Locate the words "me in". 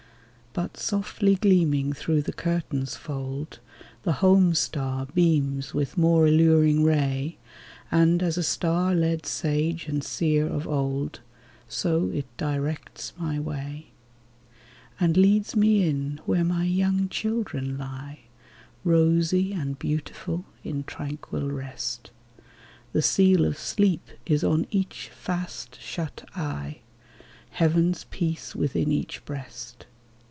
15.55-16.19